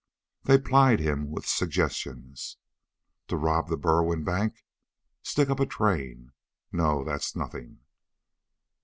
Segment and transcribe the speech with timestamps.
[0.45, 2.57] They plied him with suggestions.
[3.27, 4.65] "To rob the Berwin Bank?"
[5.21, 6.31] "Stick up a train?"
[6.71, 7.03] "No.
[7.03, 7.81] That's nothing."